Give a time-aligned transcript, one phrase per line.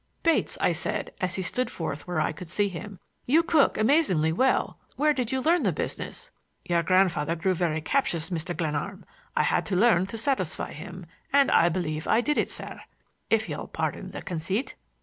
[0.23, 4.33] "Bates," I said, as he stood forth where I could see him, "you cook amazingly
[4.33, 4.79] well.
[4.95, 6.31] Where did you learn the business?"
[6.65, 8.57] "Your grandfather grew very captious, Mr.
[8.57, 9.05] Glenarm.
[9.35, 12.81] I had to learn to satisfy him, and I believe I did it, sir,
[13.29, 14.73] if you'll pardon the conceit."